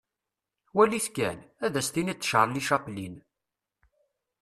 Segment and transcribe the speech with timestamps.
[0.75, 3.15] Wali-t kan, ad as-tiniḍ d Charlie Chaplin.